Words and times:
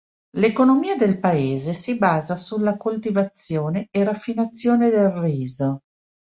L'economia 0.37 0.95
del 0.95 1.19
paese 1.19 1.73
si 1.75 1.99
basa 1.99 2.35
sulla 2.35 2.75
coltivazione 2.75 3.87
e 3.91 4.03
raffinazione 4.03 4.89
del 4.89 5.09
riso. 5.09 5.81